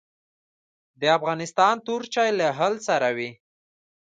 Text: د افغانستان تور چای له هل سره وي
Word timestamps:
د 1.01 1.03
افغانستان 1.17 1.75
تور 1.85 2.01
چای 2.13 2.29
له 2.39 2.47
هل 2.59 2.73
سره 2.87 3.07
وي 3.17 3.29